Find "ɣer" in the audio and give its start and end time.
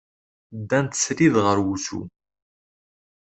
1.45-1.57